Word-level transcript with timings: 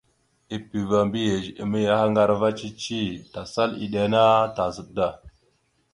Epeva 0.55 0.99
mbiyez 1.07 1.45
a 1.61 1.65
mayahaŋgar 1.71 2.29
ava 2.35 2.49
dik, 2.57 2.79
tasal 3.33 3.71
iɗe 3.83 3.99
ana 4.05 4.21
tazaɗ 4.55 4.87
da. 4.97 5.07